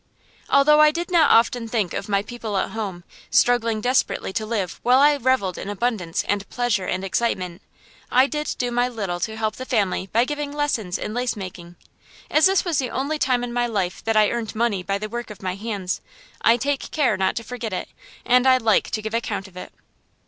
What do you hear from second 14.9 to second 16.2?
the work of my hands,